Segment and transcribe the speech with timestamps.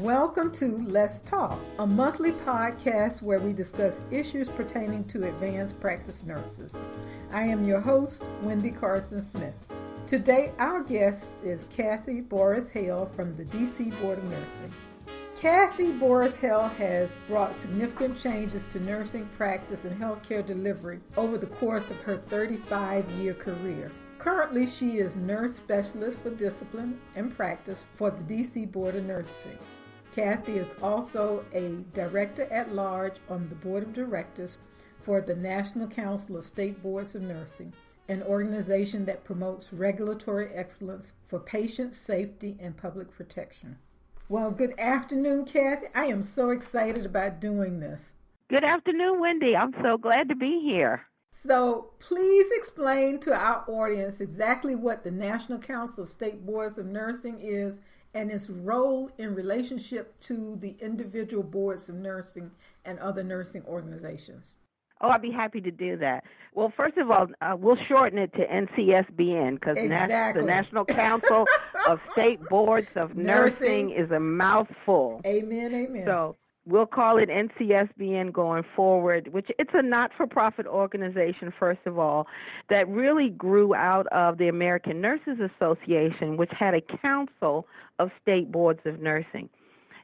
[0.00, 6.24] Welcome to Let's Talk, a monthly podcast where we discuss issues pertaining to advanced practice
[6.24, 6.72] nurses.
[7.30, 9.52] I am your host, Wendy Carson Smith.
[10.06, 14.72] Today, our guest is Cathy Borris Hale from the DC Board of Nursing.
[15.36, 21.46] Cathy Borris Hale has brought significant changes to nursing practice and healthcare delivery over the
[21.46, 23.92] course of her 35 year career.
[24.16, 29.58] Currently, she is nurse specialist for discipline and practice for the DC Board of Nursing.
[30.12, 34.56] Cathy is also a director at large on the board of directors
[35.02, 37.72] for the National Council of State Boards of Nursing,
[38.08, 43.78] an organization that promotes regulatory excellence for patient safety and public protection.
[44.28, 45.86] Well, good afternoon, Cathy.
[45.94, 48.12] I am so excited about doing this.
[48.48, 49.56] Good afternoon, Wendy.
[49.56, 51.06] I'm so glad to be here.
[51.30, 56.86] So, please explain to our audience exactly what the National Council of State Boards of
[56.86, 57.80] Nursing is
[58.14, 62.50] and its role in relationship to the individual boards of nursing
[62.84, 64.54] and other nursing organizations.
[65.00, 66.24] Oh, I'd be happy to do that.
[66.52, 70.42] Well, first of all, uh, we'll shorten it to NCSBN because exactly.
[70.42, 71.46] the National Council
[71.88, 73.90] of State Boards of Nursing, Nursing.
[73.92, 75.22] is a mouthful.
[75.24, 76.02] Amen, amen.
[76.04, 76.36] So
[76.70, 82.26] we'll call it NCSBN going forward, which it's a not-for-profit organization, first of all,
[82.68, 87.66] that really grew out of the American Nurses Association, which had a council
[87.98, 89.48] of state boards of nursing.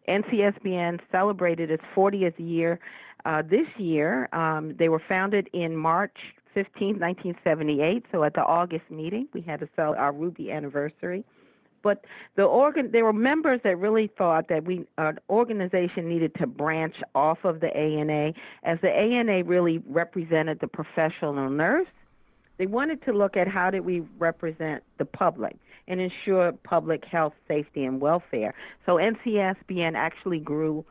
[0.09, 2.79] NCSBN celebrated its 40th year
[3.25, 4.29] uh, this year.
[4.33, 6.17] Um, they were founded in March
[6.55, 8.05] 15, 1978.
[8.13, 11.25] So at the August meeting, we had to cel- our Ruby anniversary.
[11.87, 12.05] But
[12.35, 16.97] the organ, there were members that really thought that we, an organization needed to branch
[17.15, 18.33] off of the ANA,
[18.65, 21.87] as the ANA really represented the professional nurse.
[22.57, 25.55] They wanted to look at how did we represent the public
[25.87, 28.53] and ensure public health, safety, and welfare.
[28.85, 30.85] So NCSBN actually grew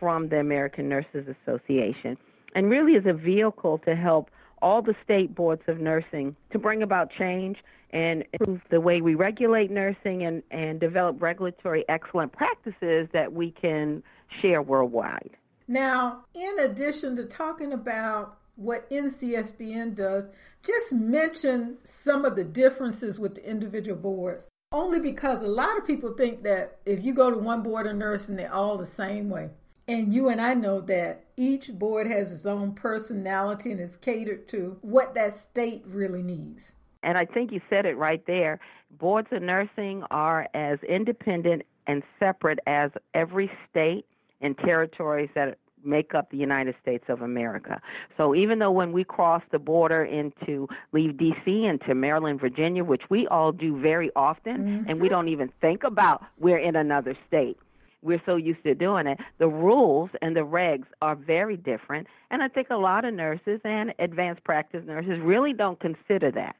[0.00, 2.18] from the American Nurses Association
[2.56, 4.32] and really is a vehicle to help
[4.62, 7.58] all the state boards of nursing to bring about change
[7.92, 13.50] and improve the way we regulate nursing and, and develop regulatory excellent practices that we
[13.50, 14.02] can
[14.40, 15.36] share worldwide.
[15.66, 20.28] Now, in addition to talking about what NCSBN does,
[20.62, 24.48] just mention some of the differences with the individual boards.
[24.72, 27.96] Only because a lot of people think that if you go to one board of
[27.96, 29.50] nursing, they're all the same way.
[29.90, 34.48] And you and I know that each board has its own personality and is catered
[34.50, 36.72] to what that state really needs.
[37.02, 38.60] And I think you said it right there.
[38.92, 44.06] Boards of nursing are as independent and separate as every state
[44.40, 47.80] and territories that make up the United States of America.
[48.16, 53.10] So even though when we cross the border into leave DC into Maryland, Virginia, which
[53.10, 54.90] we all do very often, Mm-hmm.
[54.90, 57.58] and we don't even think about we're in another state.
[58.02, 59.18] We're so used to doing it.
[59.38, 63.60] The rules and the regs are very different, and I think a lot of nurses
[63.64, 66.56] and advanced practice nurses really don't consider that.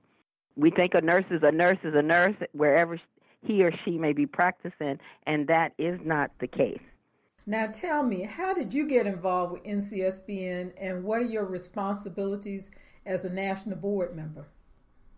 [0.57, 3.01] We think a nurse is a nurse is a nurse wherever
[3.43, 6.83] he or she may be practicing, and that is not the case.
[7.47, 12.71] Now, tell me, how did you get involved with NCSBN and what are your responsibilities
[13.07, 14.47] as a national board member?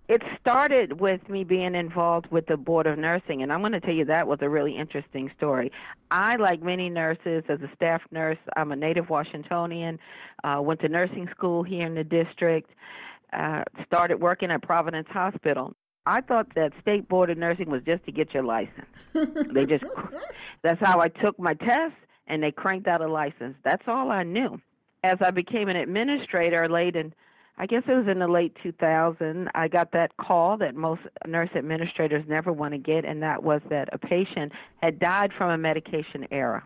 [0.08, 3.80] It started with me being involved with the Board of Nursing, and I'm going to
[3.80, 5.70] tell you that was a really interesting story.
[6.10, 10.00] I, like many nurses, as a staff nurse, I'm a native Washingtonian,
[10.42, 12.70] uh, went to nursing school here in the district,
[13.32, 15.74] uh, started working at Providence Hospital.
[16.04, 18.86] I thought that State Board of Nursing was just to get your license.
[19.14, 19.84] they just,
[20.62, 21.94] that's how I took my test,
[22.26, 23.56] and they cranked out a license.
[23.62, 24.60] That's all I knew.
[25.04, 27.14] As I became an administrator late in
[27.58, 31.50] I guess it was in the late 2000, I got that call that most nurse
[31.54, 34.52] administrators never want to get, and that was that a patient
[34.82, 36.64] had died from a medication error.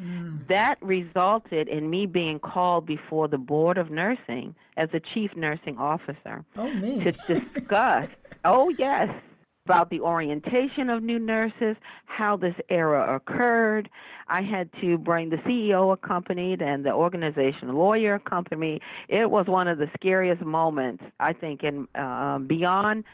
[0.00, 0.46] Mm.
[0.46, 5.76] That resulted in me being called before the Board of Nursing as a chief nursing
[5.76, 8.08] officer Oh, to discuss,
[8.44, 9.12] oh, yes,
[9.68, 11.76] about the orientation of new nurses,
[12.06, 13.90] how this error occurred.
[14.26, 18.80] I had to bring the CEO accompanied and the organization lawyer accompanied.
[19.08, 23.04] It was one of the scariest moments, I think, in uh, beyond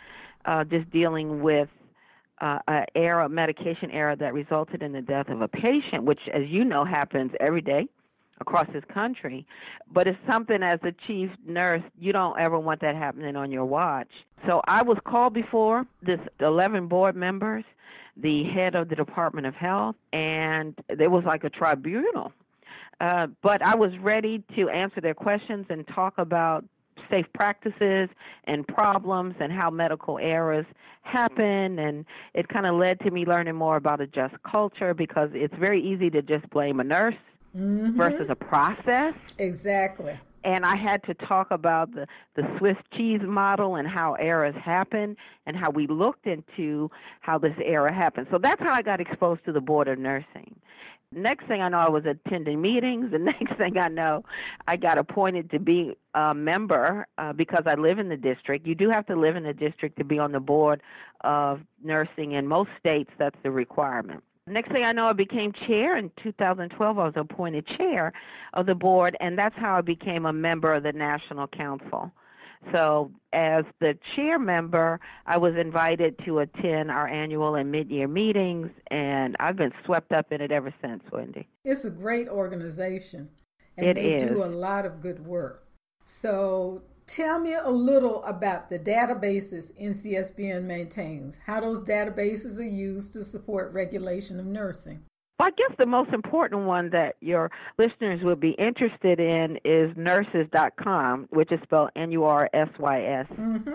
[0.45, 1.69] uh, just dealing with
[2.41, 6.47] uh, a error, medication error that resulted in the death of a patient, which, as
[6.47, 7.89] you know, happens every day
[8.45, 9.47] across this country.
[9.91, 13.65] But it's something as a chief nurse, you don't ever want that happening on your
[13.65, 14.11] watch.
[14.47, 17.65] So I was called before this 11 board members,
[18.17, 22.33] the head of the Department of Health, and there was like a tribunal.
[23.01, 26.65] Uh, but I was ready to answer their questions and talk about
[27.11, 28.09] safe practices
[28.45, 30.67] and problems and how medical errors
[31.03, 35.29] happen and it kind of led to me learning more about a just culture because
[35.35, 37.15] it's very easy to just blame a nurse
[37.57, 37.97] mm-hmm.
[37.97, 39.15] versus a process.
[39.39, 40.19] Exactly.
[40.45, 45.17] And I had to talk about the, the Swiss cheese model and how errors happen
[45.47, 46.91] and how we looked into
[47.21, 48.27] how this error happened.
[48.31, 50.55] So that's how I got exposed to the board of nursing.
[51.13, 53.13] Next thing I know, I was attending meetings.
[53.13, 54.25] The next thing I know,
[54.69, 58.67] I got appointed to be a member uh, because I live in the district.
[58.67, 60.83] You do have to live in the district to be on the board
[61.23, 62.33] of nursing.
[62.33, 64.23] In most states, that's the requirement.
[64.47, 65.97] Next thing I know, I became chair.
[65.97, 68.13] In 2012, I was appointed chair
[68.53, 72.13] of the board, and that's how I became a member of the National Council.
[72.73, 78.71] So, as the chair member, I was invited to attend our annual and mid-year meetings,
[78.91, 81.47] and I've been swept up in it ever since, Wendy.
[81.65, 83.31] It's a great organization,
[83.79, 84.31] and it they is.
[84.31, 85.67] do a lot of good work.
[86.05, 93.13] So, Tell me a little about the databases NCSBN maintains, how those databases are used
[93.13, 95.03] to support regulation of nursing.
[95.39, 99.95] Well, I guess the most important one that your listeners would be interested in is
[99.97, 103.27] Nursys.com, which is spelled N-U-R-S-Y-S.
[103.27, 103.73] Mm-hmm.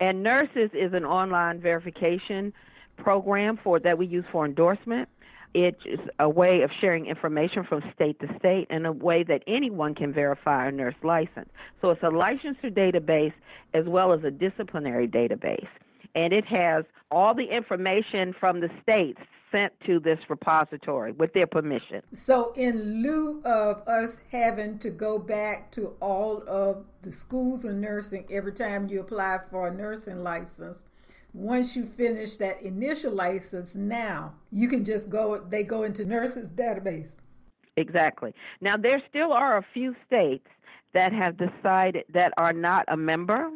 [0.00, 2.52] And Nursys is an online verification
[2.96, 5.08] program for that we use for endorsement.
[5.54, 9.94] It's a way of sharing information from state to state and a way that anyone
[9.94, 11.48] can verify a nurse license.
[11.80, 13.32] So it's a licensure database
[13.72, 15.68] as well as a disciplinary database.
[16.16, 19.20] And it has all the information from the states
[19.52, 22.02] sent to this repository with their permission.
[22.12, 27.74] So, in lieu of us having to go back to all of the schools of
[27.74, 30.82] nursing every time you apply for a nursing license,
[31.34, 36.48] once you finish that initial license, now you can just go, they go into Nursys
[36.48, 37.10] database.
[37.76, 38.32] Exactly.
[38.60, 40.46] Now, there still are a few states
[40.92, 43.50] that have decided that are not a member.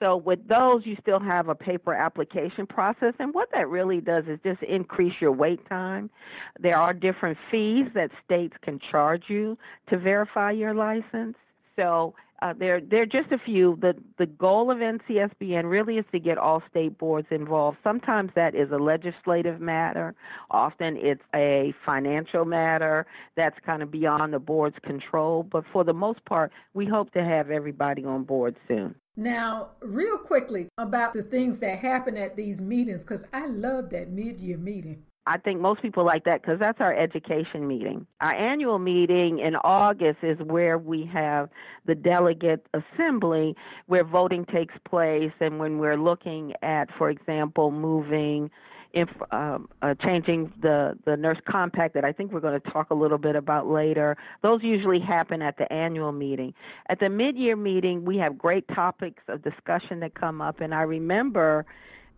[0.00, 3.14] So with those, you still have a paper application process.
[3.20, 6.10] And what that really does is just increase your wait time.
[6.58, 9.56] There are different fees that states can charge you
[9.88, 11.36] to verify your license.
[11.76, 13.78] So uh, there, there are just a few.
[13.80, 17.78] The, the goal of NCSBN really is to get all state boards involved.
[17.82, 20.14] Sometimes that is a legislative matter.
[20.50, 23.06] Often it's a financial matter
[23.36, 25.42] that's kind of beyond the board's control.
[25.42, 28.94] But for the most part, we hope to have everybody on board soon.
[29.16, 34.10] Now, real quickly about the things that happen at these meetings, because I love that
[34.10, 35.04] mid-year meeting.
[35.28, 38.06] I think most people like that because that's our education meeting.
[38.20, 41.50] Our annual meeting in August is where we have
[41.84, 43.56] the delegate assembly
[43.86, 48.52] where voting takes place and when we're looking at, for example, moving,
[48.92, 52.90] if, um, uh, changing the, the nurse compact that I think we're going to talk
[52.90, 54.16] a little bit about later.
[54.42, 56.54] Those usually happen at the annual meeting.
[56.88, 60.82] At the mid-year meeting, we have great topics of discussion that come up, and I
[60.82, 61.66] remember–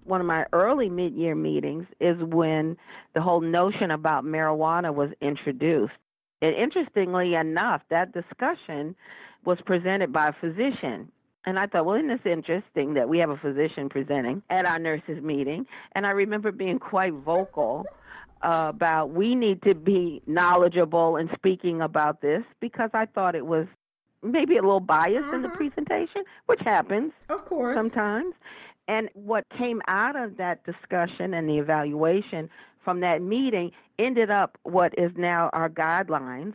[0.08, 2.76] one of my early mid-year meetings is when
[3.14, 5.92] the whole notion about marijuana was introduced.
[6.40, 8.94] And interestingly enough, that discussion
[9.44, 11.10] was presented by a physician.
[11.44, 14.78] And I thought, well, isn't this interesting that we have a physician presenting at our
[14.78, 15.66] nurses meeting?
[15.92, 17.86] And I remember being quite vocal
[18.42, 23.66] about we need to be knowledgeable in speaking about this because I thought it was
[24.22, 25.36] maybe a little biased uh-huh.
[25.36, 25.56] in the mm-hmm.
[25.56, 28.34] presentation, which happens, of course, sometimes.
[28.88, 32.48] And what came out of that discussion and the evaluation
[32.82, 36.54] from that meeting ended up what is now our guidelines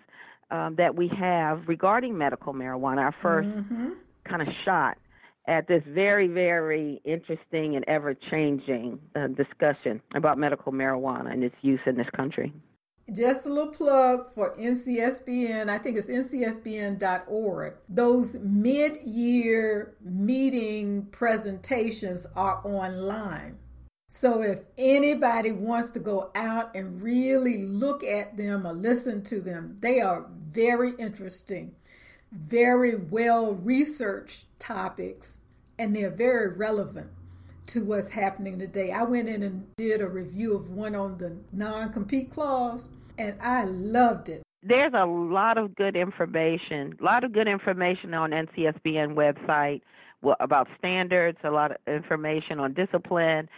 [0.50, 3.90] um, that we have regarding medical marijuana, our 1st mm-hmm.
[4.25, 4.98] kind of shot
[5.46, 11.82] at this very, very interesting and ever-changing uh, discussion about medical marijuana and its use
[11.86, 12.54] in this country.
[13.12, 15.68] Just a little plug for NCSBN.
[15.68, 17.74] I think it's ncsbn.org.
[17.90, 23.58] Those mid year meeting presentations are online.
[24.08, 29.42] So if anybody wants to go out and really look at them or listen to
[29.42, 31.76] them, they are very interesting,
[32.32, 35.40] very well researched topics,
[35.78, 37.10] and they're very relevant
[37.67, 38.91] to what's happening today.
[38.91, 43.39] I went in and did a review of one on the non compete clause, and
[43.41, 44.43] I loved it.
[44.62, 49.82] There's a lot of good information, a lot of good information on NCSBN website
[50.39, 53.50] about standards, a lot of information on discipline.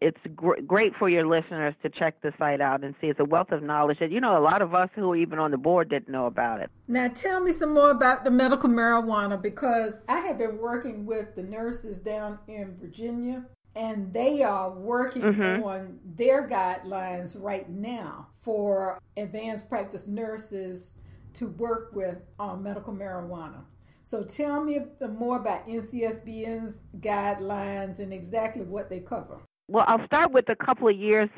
[0.00, 3.08] It's gr- great for your listeners to check the site out and see.
[3.08, 5.38] It's a wealth of knowledge that you know a lot of us who are even
[5.38, 6.70] on the board didn't know about it.
[6.88, 11.34] Now, tell me some more about the medical marijuana because I have been working with
[11.34, 13.44] the nurses down in Virginia,
[13.76, 15.62] and they are working mm-hmm.
[15.62, 20.92] on their guidelines right now for advanced practice nurses
[21.34, 23.64] to work with um, medical marijuana.
[24.02, 29.40] So tell me more about NCSBN's guidelines and exactly what they cover.
[29.70, 31.28] Well, I'll start with a couple of years.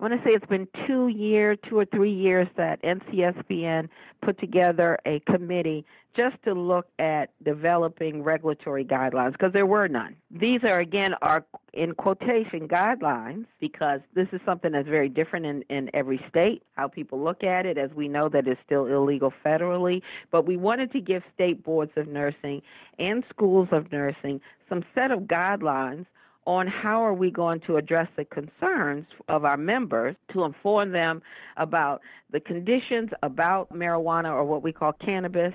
[0.00, 3.90] I want to say it's been two years, two or three years that NCSBN
[4.22, 5.84] put together a committee
[6.16, 10.16] just to look at developing regulatory guidelines because there were none.
[10.30, 11.44] These are again are
[11.74, 16.88] in quotation guidelines because this is something that's very different in, in every state, how
[16.88, 20.00] people look at it, as we know that it's still illegal federally.
[20.30, 22.62] But we wanted to give state boards of nursing
[22.98, 26.06] and schools of nursing some set of guidelines
[26.46, 31.22] on how are we going to address the concerns of our members to inform them
[31.56, 35.54] about the conditions about marijuana or what we call cannabis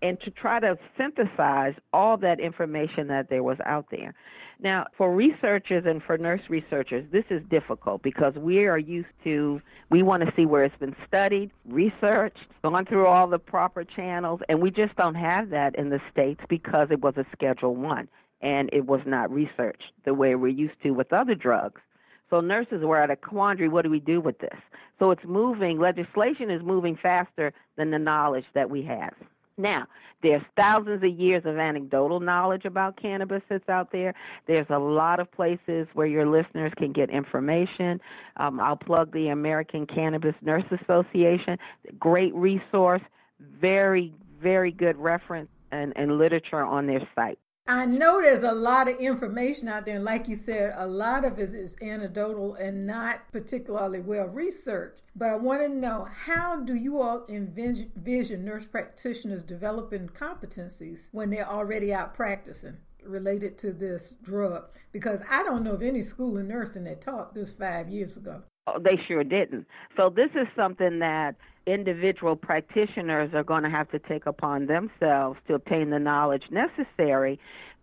[0.00, 4.14] and to try to synthesize all that information that there was out there.
[4.58, 9.60] Now, for researchers and for nurse researchers, this is difficult because we are used to,
[9.90, 14.40] we want to see where it's been studied, researched, gone through all the proper channels,
[14.48, 18.08] and we just don't have that in the States because it was a Schedule 1
[18.42, 21.80] and it was not researched the way we're used to with other drugs.
[22.28, 24.58] So nurses were at a quandary, what do we do with this?
[24.98, 29.14] So it's moving, legislation is moving faster than the knowledge that we have.
[29.58, 29.86] Now,
[30.22, 34.14] there's thousands of years of anecdotal knowledge about cannabis that's out there.
[34.46, 38.00] There's a lot of places where your listeners can get information.
[38.38, 41.58] Um, I'll plug the American Cannabis Nurse Association.
[41.98, 43.02] Great resource,
[43.40, 47.38] very, very good reference and, and literature on their site.
[47.66, 51.24] I know there's a lot of information out there, and like you said, a lot
[51.24, 55.00] of it is anecdotal and not particularly well researched.
[55.14, 61.30] But I want to know how do you all envision nurse practitioners developing competencies when
[61.30, 62.78] they're already out practicing?
[63.04, 67.34] related to this drug because I don't know of any school of nursing that taught
[67.34, 68.42] this five years ago.
[68.68, 69.66] Oh, they sure didn't.
[69.96, 71.34] So this is something that
[71.66, 77.38] individual practitioners are going to have to take upon themselves to obtain the knowledge necessary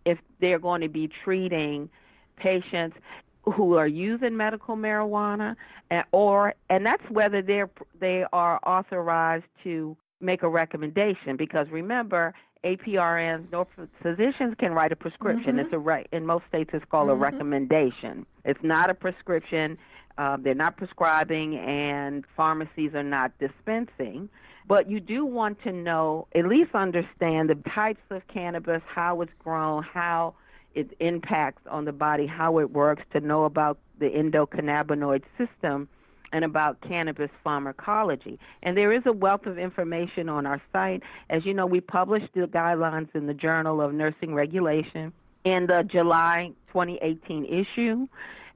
[0.06, 1.90] if they're going to be treating
[2.38, 2.98] patients
[3.44, 5.56] who are using medical marijuana
[5.90, 7.70] and, or and that's whether they're
[8.00, 12.34] they are authorized to make a recommendation because remember
[12.64, 13.68] APRNs nor
[14.02, 15.52] physicians can write a prescription.
[15.52, 15.60] Mm-hmm.
[15.60, 17.22] It's a right in most states it's called mm-hmm.
[17.22, 18.26] a recommendation.
[18.44, 19.78] It's not a prescription
[20.20, 24.28] uh, they're not prescribing and pharmacies are not dispensing.
[24.68, 29.32] But you do want to know, at least understand the types of cannabis, how it's
[29.40, 30.36] grown, how
[30.76, 35.88] it impacts on the body, how it works, to know about the endocannabinoid system
[36.34, 38.38] and about cannabis pharmacology.
[38.62, 41.02] And there is a wealth of information on our site.
[41.30, 45.14] As you know, we published the guidelines in the Journal of Nursing Regulation
[45.46, 48.08] in the July 2018 issue.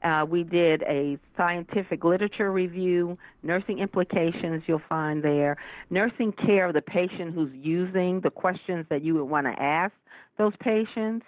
[0.03, 5.57] Uh, we did a scientific literature review, nursing implications you'll find there,
[5.89, 9.93] nursing care of the patient who's using the questions that you would want to ask
[10.37, 11.25] those patients.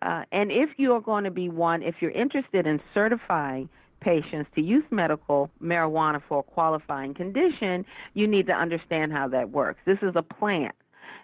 [0.00, 3.68] Uh, and if you're going to be one, if you're interested in certifying
[4.00, 9.50] patients to use medical marijuana for a qualifying condition, you need to understand how that
[9.50, 9.80] works.
[9.84, 10.74] This is a plant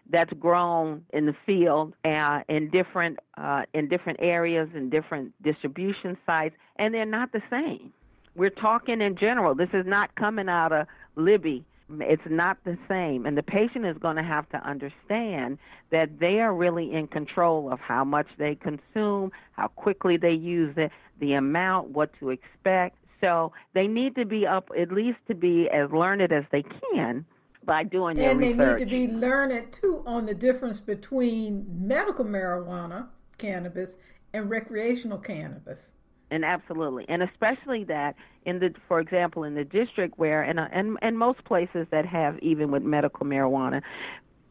[0.08, 6.16] that's grown in the field uh, in different uh, in different areas and different distribution
[6.26, 7.92] sites, and they're not the same.
[8.36, 9.54] We're talking in general.
[9.54, 11.64] This is not coming out of Libby.
[11.98, 15.58] It's not the same, and the patient is going to have to understand
[15.90, 20.72] that they are really in control of how much they consume, how quickly they use
[20.76, 22.96] it, the amount, what to expect.
[23.20, 27.26] So they need to be up at least to be as learned as they can
[27.64, 28.52] by doing their and research.
[28.52, 33.06] And they need to be learned too on the difference between medical marijuana,
[33.38, 33.96] cannabis,
[34.32, 35.92] and recreational cannabis.
[36.30, 38.14] And absolutely, and especially that
[38.44, 42.38] in the, for example, in the district where, and and and most places that have
[42.38, 43.82] even with medical marijuana,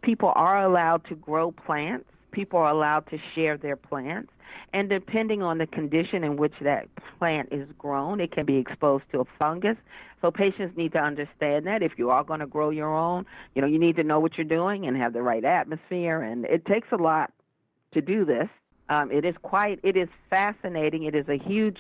[0.02, 2.06] people are allowed to grow plants.
[2.32, 4.32] People are allowed to share their plants.
[4.74, 6.88] And depending on the condition in which that
[7.18, 9.78] plant is grown, it can be exposed to a fungus.
[10.22, 13.26] So patients need to understand that if you are going to grow your own,
[13.56, 16.22] you know, you need to know what you're doing and have the right atmosphere.
[16.22, 17.32] And it takes a lot
[17.94, 18.50] to do this.
[18.90, 21.04] Um, it is quite, it is fascinating.
[21.04, 21.80] It is a huge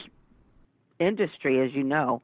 [0.99, 2.21] industry, as you know.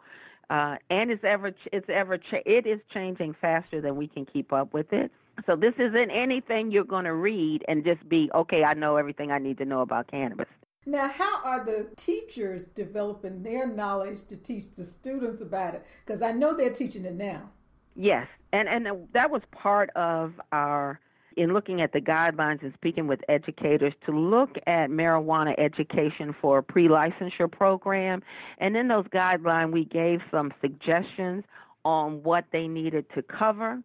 [0.49, 4.73] Uh, and it's ever, it's ever, it is changing faster than we can keep up
[4.73, 5.11] with it.
[5.45, 9.31] So this isn't anything you're going to read and just be, okay, I know everything
[9.31, 10.47] I need to know about cannabis.
[10.85, 15.85] Now, how are the teachers developing their knowledge to teach the students about it?
[16.05, 17.49] Because I know they're teaching it now.
[17.95, 20.99] Yes, and and that was part of our
[21.37, 26.59] in looking at the guidelines and speaking with educators to look at marijuana education for
[26.59, 28.23] a pre-licensure program.
[28.57, 31.43] And in those guidelines, we gave some suggestions
[31.83, 33.81] on what they needed to cover.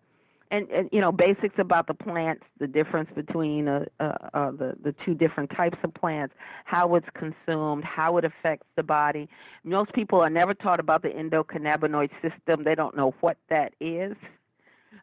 [0.52, 4.74] And, and, you know basics about the plants, the difference between uh, uh, uh, the
[4.82, 9.28] the two different types of plants, how it's consumed, how it affects the body.
[9.62, 12.64] Most people are never taught about the endocannabinoid system.
[12.64, 14.16] They don't know what that is,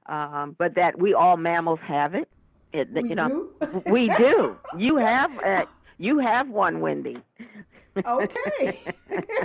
[0.08, 2.28] um, but that we all mammals have it.
[2.74, 3.84] it we you know, do.
[3.86, 4.58] we do.
[4.78, 5.66] You have uh,
[5.98, 7.18] you have one, Wendy.
[8.06, 8.82] Okay.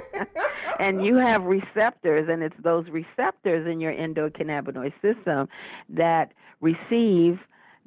[0.79, 5.49] and you have receptors, and it's those receptors in your endocannabinoid system
[5.89, 7.39] that receive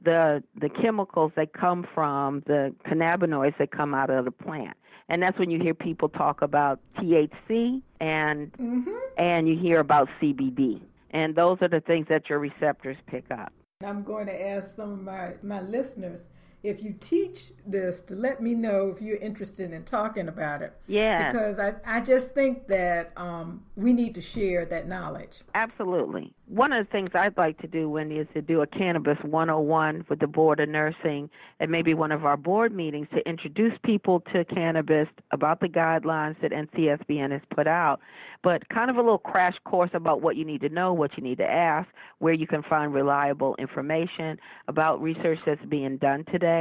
[0.03, 4.77] the the chemicals that come from the cannabinoids that come out of the plant.
[5.07, 8.91] And that's when you hear people talk about THC and mm-hmm.
[9.17, 10.81] and you hear about CBD.
[11.11, 13.53] And those are the things that your receptors pick up.
[13.83, 16.27] I'm going to ask some of my, my listeners
[16.65, 20.73] if you teach this to let me know if you're interested in talking about it.
[20.87, 21.31] Yeah.
[21.31, 25.41] Because I, I just think that um, we need to share that knowledge.
[25.53, 26.33] Absolutely.
[26.47, 30.05] One of the things I'd like to do, Wendy, is to do a Cannabis 101
[30.09, 31.29] with the Board of Nursing
[31.59, 36.39] and maybe one of our board meetings to introduce people to cannabis about the guidelines
[36.41, 37.99] that NCSBN has put out,
[38.43, 41.23] but kind of a little crash course about what you need to know, what you
[41.23, 41.87] need to ask,
[42.19, 46.54] where you can find reliable information about research that's being done today.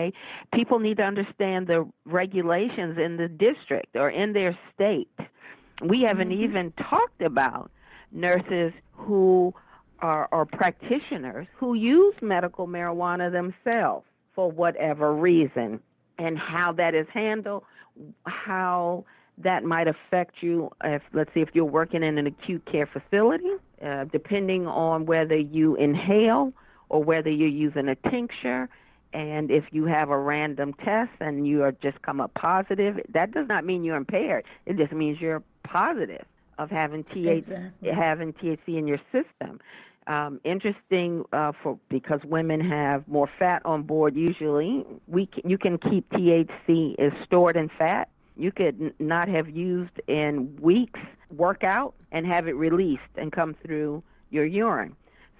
[0.52, 5.08] People need to understand the regulations in the district or in their state.
[5.82, 6.44] We haven't mm-hmm.
[6.44, 7.70] even talked about
[8.12, 9.54] nurses who
[10.00, 15.80] are, are practitioners who use medical marijuana themselves for whatever reason
[16.18, 17.64] and how that is handled,
[18.26, 19.04] how
[19.38, 23.50] that might affect you if let's say if you're working in an acute care facility,
[23.82, 26.52] uh, depending on whether you inhale
[26.88, 28.68] or whether you're using a tincture
[29.14, 33.31] and if you have a random test and you are just come up positive, that
[33.31, 34.44] does not mean you're impaired.
[34.66, 36.24] It just means you're positive
[36.59, 37.90] of having THC, exactly.
[37.90, 39.61] having THC in your system.
[40.07, 44.16] Um, interesting uh, for because women have more fat on board.
[44.16, 48.09] Usually, we can, you can keep THC is stored in fat.
[48.37, 51.00] You could n- not have used in weeks,
[51.31, 54.94] workout and have it released and come through your urine.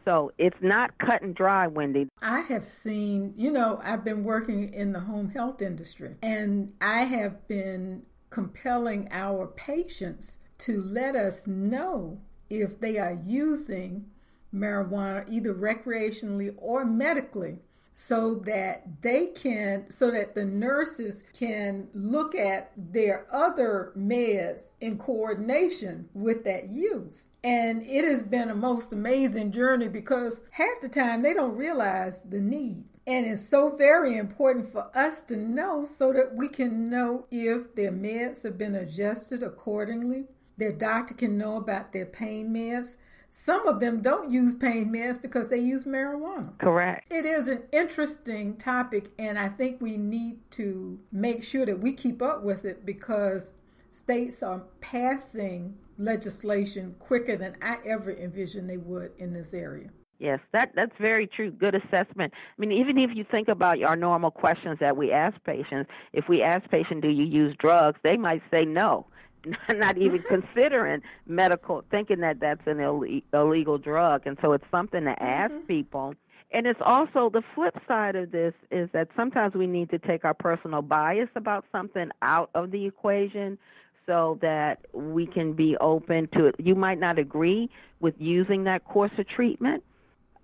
[0.05, 2.09] So it's not cut and dry, Wendy.
[2.21, 7.05] I have seen, you know, I've been working in the home health industry, and I
[7.05, 14.07] have been compelling our patients to let us know if they are using
[14.55, 17.59] marijuana either recreationally or medically
[17.93, 24.99] so that they can so that the nurses can look at their other meds in
[24.99, 30.89] coordination with that use and it has been a most amazing journey because half the
[30.89, 35.85] time they don't realize the need and it's so very important for us to know
[35.85, 40.25] so that we can know if their meds have been adjusted accordingly
[40.57, 42.97] their doctor can know about their pain meds
[43.37, 46.57] some of them don't use pain meds because they use marijuana.
[46.59, 47.13] Correct.
[47.13, 51.95] It is an interesting topic, and I think we need to make sure that we
[51.95, 53.53] keep up with it because
[53.91, 59.91] states are passing legislation quicker than I ever envisioned they would in this area.
[60.19, 61.51] Yes, that that's very true.
[61.51, 62.33] Good assessment.
[62.35, 66.29] I mean, even if you think about our normal questions that we ask patients, if
[66.29, 69.07] we ask patients, "Do you use drugs?" they might say no.
[69.69, 74.23] not even considering medical, thinking that that's an Ill- illegal drug.
[74.27, 75.67] And so it's something to ask mm-hmm.
[75.67, 76.15] people.
[76.53, 80.25] And it's also the flip side of this is that sometimes we need to take
[80.25, 83.59] our personal bias about something out of the equation
[84.07, 86.55] so that we can be open to it.
[86.59, 89.83] You might not agree with using that course of treatment,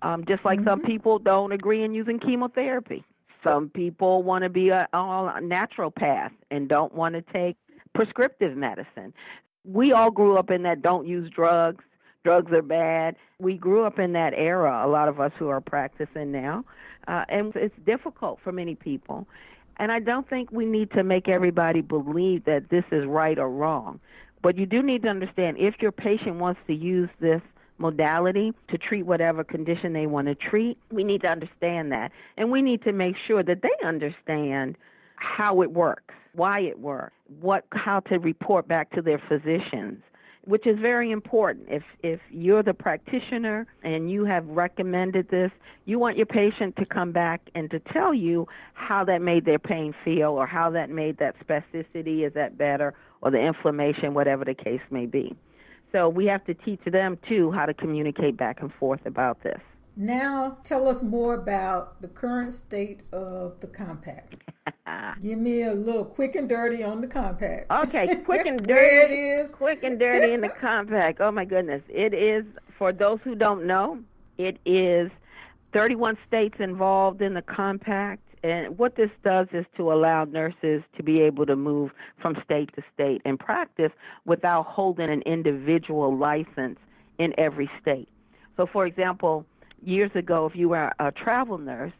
[0.01, 0.69] um, just like mm-hmm.
[0.69, 3.03] some people don't agree in using chemotherapy.
[3.43, 4.97] Some people want to be a, a
[5.41, 7.57] naturopath and don't want to take
[7.93, 9.13] prescriptive medicine.
[9.65, 11.83] We all grew up in that don't use drugs,
[12.23, 13.15] drugs are bad.
[13.39, 16.65] We grew up in that era, a lot of us who are practicing now,
[17.07, 19.27] uh, and it's difficult for many people.
[19.77, 23.49] And I don't think we need to make everybody believe that this is right or
[23.49, 23.99] wrong.
[24.41, 27.41] But you do need to understand if your patient wants to use this
[27.77, 32.11] modality to treat whatever condition they want to treat, we need to understand that.
[32.37, 34.77] And we need to make sure that they understand
[35.15, 40.01] how it works, why it works, what how to report back to their physicians
[40.45, 41.67] which is very important.
[41.69, 45.51] If if you're the practitioner and you have recommended this,
[45.85, 49.59] you want your patient to come back and to tell you how that made their
[49.59, 54.43] pain feel or how that made that spasticity is that better or the inflammation whatever
[54.43, 55.35] the case may be.
[55.91, 59.59] So we have to teach them too how to communicate back and forth about this.
[59.97, 64.35] Now, tell us more about the current state of the compact.
[65.21, 67.69] Give me a little quick and dirty on the compact.
[67.69, 69.13] Okay, quick and dirty.
[69.13, 69.51] It is.
[69.51, 71.19] Quick and dirty in the compact.
[71.19, 71.81] Oh my goodness.
[71.89, 72.45] It is
[72.77, 73.99] for those who don't know,
[74.37, 75.11] it is
[75.73, 78.21] 31 states involved in the compact.
[78.43, 82.73] And what this does is to allow nurses to be able to move from state
[82.75, 83.91] to state and practice
[84.25, 86.79] without holding an individual license
[87.19, 88.09] in every state.
[88.57, 89.45] So, for example,
[89.83, 91.93] years ago, if you were a travel nurse,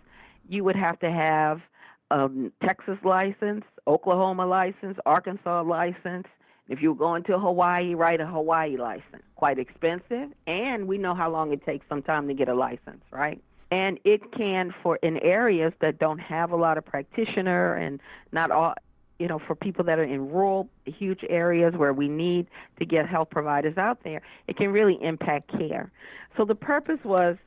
[0.49, 1.61] you would have to have
[2.09, 2.29] a
[2.63, 6.27] Texas license, Oklahoma license, Arkansas license.
[6.67, 9.23] If you were going to Hawaii, write a Hawaii license.
[9.35, 13.41] Quite expensive, and we know how long it takes some to get a license, right?
[13.71, 18.51] And it can, for in areas that don't have a lot of practitioner and not
[18.51, 18.75] all,
[19.17, 22.47] you know, for people that are in rural, huge areas where we need
[22.79, 25.91] to get health providers out there, it can really impact care.
[26.35, 27.37] So the purpose was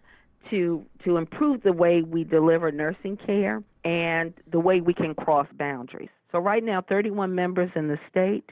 [0.51, 5.47] to to improve the way we deliver nursing care and the way we can cross
[5.55, 6.11] boundaries.
[6.33, 8.51] So right now, 31 members in the state,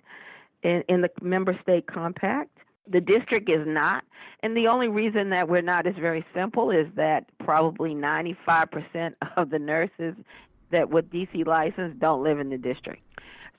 [0.63, 2.51] in, in the member state compact.
[2.89, 4.05] The district is not,
[4.41, 9.51] and the only reason that we're not is very simple: is that probably 95% of
[9.51, 10.15] the nurses
[10.71, 13.03] that with DC license don't live in the district.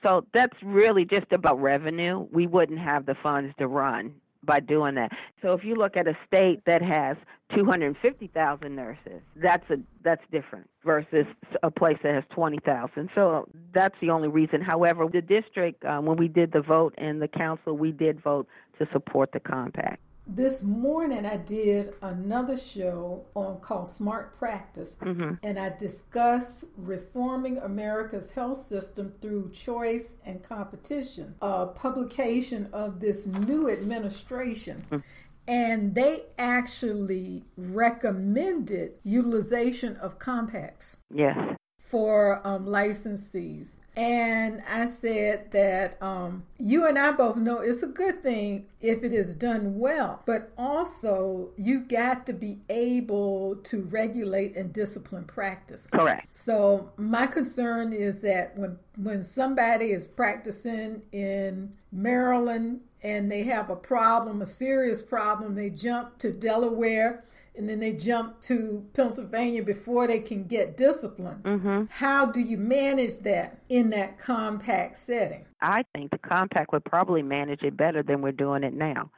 [0.02, 2.26] So that's really just about revenue.
[2.30, 4.14] We wouldn't have the funds to run
[4.44, 5.12] by doing that.
[5.42, 7.16] So if you look at a state that has
[7.54, 11.26] 250,000 nurses, that's a that's different versus
[11.62, 13.10] a place that has 20,000.
[13.14, 14.60] So that's the only reason.
[14.60, 18.48] However, the district, um, when we did the vote in the council, we did vote
[18.78, 20.00] to support the compact.
[20.26, 25.34] This morning I did another show on called Smart Practice, mm-hmm.
[25.42, 33.26] and I discussed reforming America's health system through choice and competition, a publication of this
[33.26, 34.82] new administration.
[34.90, 34.98] Mm-hmm.
[35.46, 40.96] And they actually recommended utilization of compacts.
[41.12, 41.36] Yes.
[41.78, 43.80] For um, licensees.
[43.96, 49.04] And I said that um, you and I both know it's a good thing if
[49.04, 55.24] it is done well, but also you got to be able to regulate and discipline
[55.24, 55.86] practice.
[55.92, 56.34] Correct.
[56.34, 63.70] So my concern is that when when somebody is practicing in Maryland and they have
[63.70, 67.24] a problem, a serious problem, they jump to Delaware
[67.56, 71.40] and then they jump to Pennsylvania before they can get discipline.
[71.44, 71.84] Mm-hmm.
[71.88, 75.44] How do you manage that in that compact setting?
[75.60, 79.10] I think the compact would probably manage it better than we're doing it now.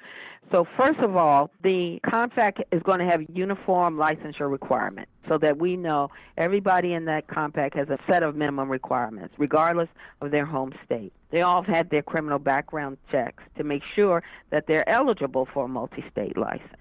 [0.53, 5.59] So first of all, the compact is going to have uniform licensure requirements so that
[5.59, 9.89] we know everybody in that compact has a set of minimum requirements regardless
[10.21, 11.13] of their home state.
[11.31, 15.65] They all have had their criminal background checks to make sure that they're eligible for
[15.65, 16.77] a multi-state license.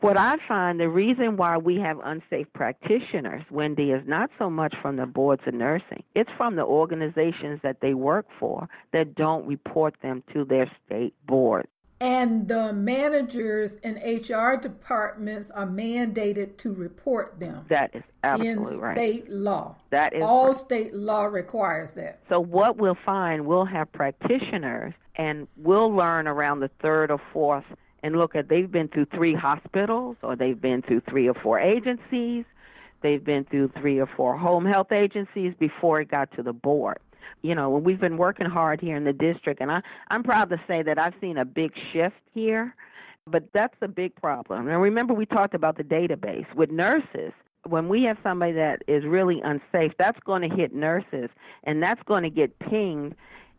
[0.00, 4.74] What I find the reason why we have unsafe practitioners, Wendy, is not so much
[4.82, 6.02] from the boards of nursing.
[6.14, 11.14] It's from the organizations that they work for that don't report them to their state
[11.26, 11.68] boards.
[11.98, 17.64] And the managers and HR departments are mandated to report them.
[17.70, 18.96] That is absolutely in right.
[18.96, 19.76] state law.
[19.90, 20.56] That is all right.
[20.56, 22.20] state law requires that.
[22.28, 27.64] So what we'll find, we'll have practitioners, and we'll learn around the third or fourth
[28.06, 31.58] and look at they've been through three hospitals or they've been through three or four
[31.58, 32.44] agencies
[33.02, 36.98] they've been through three or four home health agencies before it got to the board
[37.42, 40.60] you know we've been working hard here in the district and i i'm proud to
[40.68, 42.72] say that i've seen a big shift here
[43.26, 47.32] but that's a big problem and remember we talked about the database with Nursys
[47.64, 51.30] when we have somebody that is really unsafe that's going to hit Nursys
[51.64, 53.16] and that's going to get pinged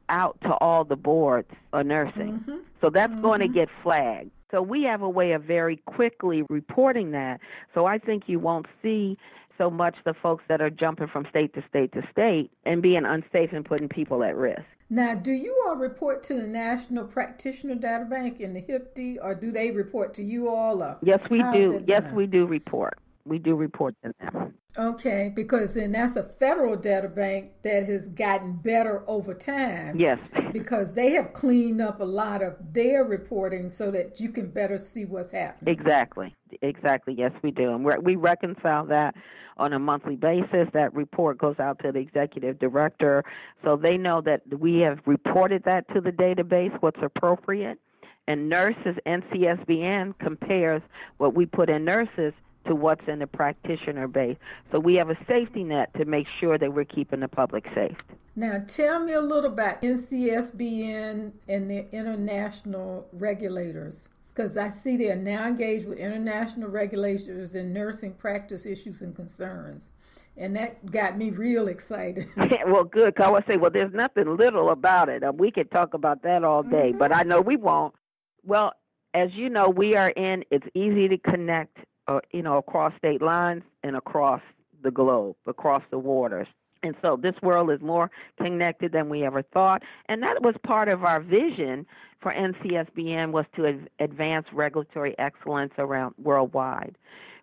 [0.10, 2.40] out to all the boards of nursing.
[2.40, 2.58] Mm-hmm.
[2.82, 3.22] So that's mm-hmm.
[3.22, 4.32] going to get flagged.
[4.52, 7.42] So we have a way of very quickly reporting that.
[7.74, 9.18] So I think you won't see
[9.58, 13.06] so much the folks that are jumping from state to state to state and being
[13.06, 14.62] unsafe and putting people at risk.
[14.90, 19.36] Now, do you all report to the National Practitioner Data Bank in the HIPD, or
[19.36, 20.98] do they report to you all?
[21.02, 21.84] Yes, we do.
[21.86, 24.54] Yes, we do report we do report to them.
[24.78, 30.00] Okay, because then that's a federal data bank that has gotten better over time.
[30.00, 30.20] Yes.
[30.54, 34.78] Because they have cleaned up a lot of their reporting so that you can better
[34.78, 35.74] see what's happening.
[35.74, 36.36] Exactly.
[36.62, 37.16] Exactly.
[37.18, 37.74] Yes, we do.
[37.74, 39.16] And we reconcile that
[39.58, 40.68] on a monthly basis.
[40.74, 43.24] That report goes out to the executive director
[43.64, 47.80] so they know that we have reported that to the database, what's appropriate
[48.28, 50.82] And Nursys, NCSBN compares
[51.18, 52.34] what we put in Nursys
[52.68, 54.38] to what's in the practitioner base.
[54.72, 57.98] So we have a safety net to make sure that we're keeping the public safe.
[58.36, 65.10] Now, tell me a little about NCSBN and the international regulators, because I see they
[65.10, 69.92] are now engaged with international regulators in nursing practice issues and concerns.
[70.38, 72.28] And that got me real excited.
[72.38, 73.20] Yeah, well, good.
[73.20, 75.24] I would say, well, there's nothing little about it.
[75.36, 77.00] We could talk about that all day, mm-hmm.
[77.00, 77.96] but I know we won't.
[78.44, 78.74] Well,
[79.14, 80.44] as you know, we are in.
[80.52, 84.42] It's easy to connect, uh, you know, across state lines and across
[84.84, 86.48] the globe, across the waters.
[86.84, 89.84] And so this world is more connected than we ever thought.
[90.08, 91.86] And that was part of our vision
[92.22, 96.96] for NCSBN was to advance regulatory excellence around worldwide.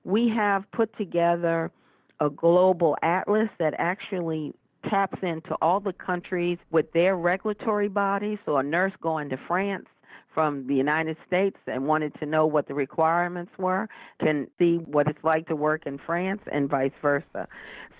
[0.05, 1.71] We have put together
[2.21, 4.55] a global atlas that actually
[4.89, 8.39] taps into all the countries with their regulatory bodies.
[8.45, 9.87] So a nurse going to France
[10.33, 13.89] from the United States and wanted to know what the requirements were
[14.21, 17.47] can see what it's like to work in France and vice versa.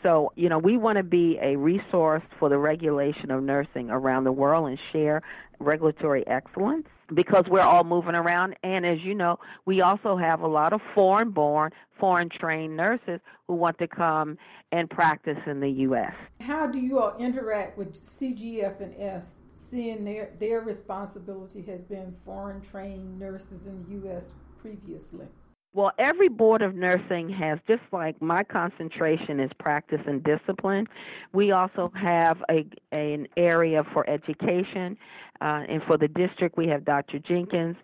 [0.03, 4.25] So, you know, we want to be a resource for the regulation of nursing around
[4.25, 5.23] the world and share
[5.61, 8.57] regulatory excellence because we're all moving around.
[8.63, 13.21] And as you know, we also have a lot of foreign born, foreign trained nurses
[13.47, 14.37] who want to come
[14.73, 16.13] and practice in the U.S.
[16.41, 23.19] How do you all interact with CGFNS, seeing their, their responsibility has been foreign trained
[23.19, 24.33] nurses in the U.S.
[24.61, 25.27] previously?
[25.73, 30.87] Well, every board of nursing has, just like my concentration is practice and discipline,
[31.33, 34.97] we also have a, an area for education.
[35.41, 37.19] Uh, and for the district, we have Dr.
[37.19, 37.77] Jenkins,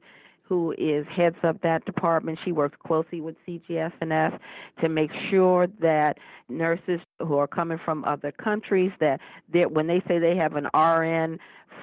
[0.50, 2.38] who is heads up that department.
[2.44, 4.38] She works closely with CGFNS
[4.80, 9.20] to make sure that nurses who are coming from other countries that
[9.70, 11.38] when they say they have an RN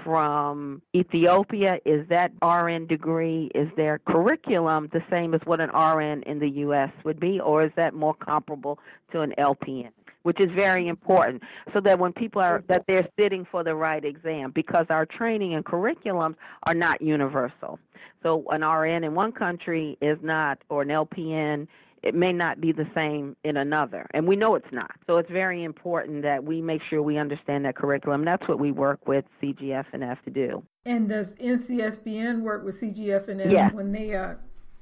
[0.08, 6.24] from Ethiopia, is that RN degree, is their curriculum the same as what an RN
[6.24, 6.91] in the U.S.
[7.04, 8.80] would be, or is that more comparable
[9.12, 9.91] to an LPN?
[10.24, 11.41] which is very important
[11.74, 15.54] so that when people are that they're sitting for the right exam because our training
[15.54, 17.80] and curriculums are not universal
[18.24, 21.65] so an rn in one country is not or an lpn
[22.03, 25.29] it may not be the same in another and we know it's not so it's
[25.29, 29.25] very important that we make sure we understand that curriculum that's what we work with
[29.41, 34.36] CGFNS to do and does ncsbn work with CGFNS when they uh,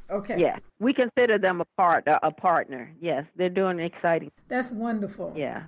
[0.10, 0.40] Okay.
[0.40, 2.94] Yeah, we consider them a part a partner.
[3.02, 4.32] Yes, they're doing exciting.
[4.48, 5.34] That's wonderful.
[5.36, 5.64] Yeah.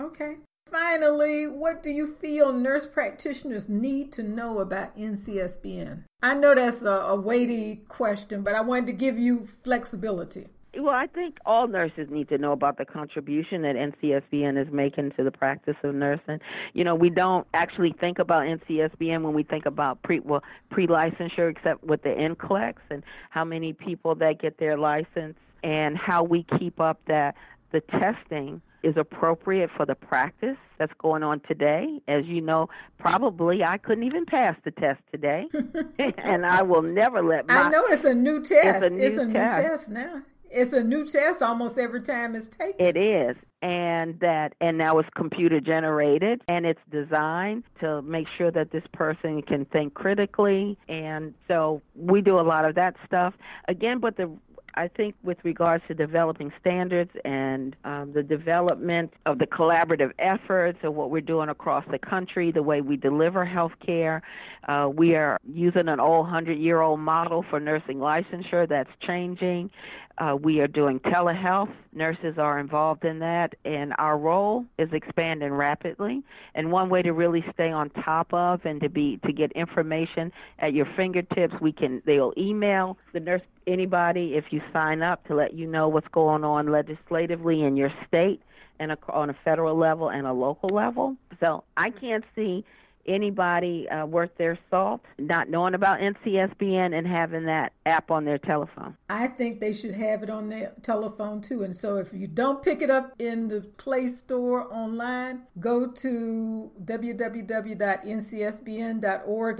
[0.00, 0.36] Okay.
[0.70, 6.04] Finally, what do you feel nurse practitioners need to know about NCSBN?
[6.22, 10.48] I know that's a, a weighty question, but I wanted to give you flexibility.
[10.84, 15.12] Well, I think all nurses need to know about the contribution that NCSBN is making
[15.12, 16.40] to the practice of nursing.
[16.74, 21.50] You know, we don't actually think about NCSBN when we think about pre well pre-licensure,
[21.50, 26.42] except with the NCLEX and how many people that get their license and how we
[26.58, 27.34] keep up that
[27.72, 31.98] the testing is appropriate for the practice that's going on today.
[32.08, 32.68] As you know,
[32.98, 35.48] probably I couldn't even pass the test today,
[36.18, 37.62] and I will never let my.
[37.62, 38.66] I know it's a new test.
[38.66, 39.66] It's a new, it's a new test.
[39.66, 40.22] test now
[40.54, 42.74] it's a new test almost every time it's taken.
[42.78, 43.36] It is.
[43.60, 48.84] And that and now it's computer generated and it's designed to make sure that this
[48.92, 53.34] person can think critically and so we do a lot of that stuff.
[53.66, 54.30] Again, but the
[54.76, 60.78] I think with regards to developing standards and um, the development of the collaborative efforts
[60.82, 64.22] of what we're doing across the country, the way we deliver health care,
[64.66, 69.70] uh, we are using an old 100-year-old model for nursing licensure that's changing.
[70.18, 71.72] Uh, we are doing telehealth.
[71.92, 76.22] Nurses are involved in that, and our role is expanding rapidly.
[76.54, 80.32] And one way to really stay on top of and to be to get information
[80.60, 85.34] at your fingertips, we can they'll email the nurse anybody if you sign up to
[85.34, 88.42] let you know what's going on legislatively in your state
[88.78, 91.16] and a, on a federal level and a local level.
[91.40, 92.64] So I can't see
[93.06, 98.38] anybody uh, worth their salt not knowing about NCSBN and having that app on their
[98.38, 98.96] telephone.
[99.08, 101.62] I think they should have it on their telephone too.
[101.62, 106.70] And so if you don't pick it up in the Play Store online, go to
[106.82, 108.00] www.ncsbn.org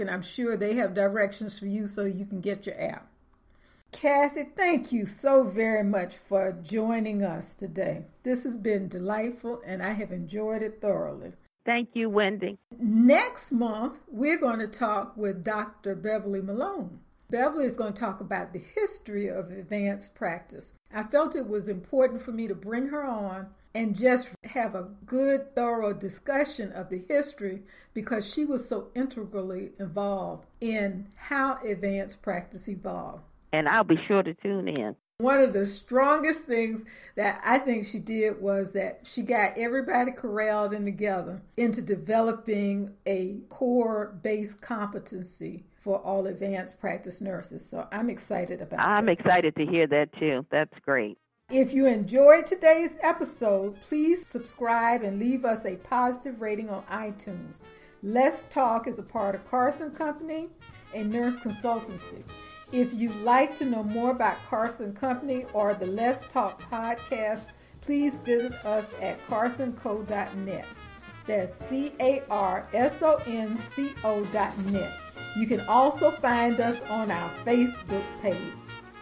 [0.01, 3.07] and I'm sure they have directions for you so you can get your app.
[4.05, 8.05] Cathy, thank you so very much for joining us today.
[8.21, 11.31] This has been delightful and I have enjoyed it thoroughly.
[11.65, 12.59] Thank you, Wendy.
[12.77, 15.95] Next month, we're going to talk with Dr.
[15.95, 16.99] Beverly Malone.
[17.31, 20.75] Beverly is going to talk about the history of advanced practice.
[20.93, 24.89] I felt it was important for me to bring her on and just have a
[25.05, 32.21] good, thorough discussion of the history because she was so integrally involved in how advanced
[32.21, 33.23] practice evolved.
[33.55, 34.97] And I'll be sure to tune in.
[35.19, 36.83] One of the strongest things
[37.15, 42.95] that I think she did was that she got everybody corralled in together into developing
[43.05, 47.65] a core based competency for all advanced practice nurses.
[47.65, 49.13] So I'm excited about I'm that.
[49.13, 50.45] excited to hear that too.
[50.49, 51.17] That's great.
[51.49, 57.63] If you enjoyed today's episode, please subscribe and leave us a positive rating on iTunes.
[58.03, 60.49] Let's Talk is a part of Carson Company,
[60.93, 62.23] a nurse consultancy.
[62.75, 67.45] If you'd like to know more about Carson Company or the Let's Talk podcast,
[67.79, 70.65] please visit us at carsonco.net.
[71.25, 74.93] That's C A R S O N C O.net.
[75.37, 78.35] You can also find us on our Facebook page.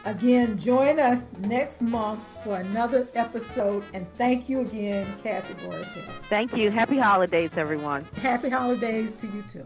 [0.05, 6.03] Again, join us next month for another episode, and thank you again, Kathy Borishill.
[6.29, 6.69] Thank you.
[6.69, 8.05] Happy holidays, everyone.
[8.17, 9.65] Happy holidays to you too.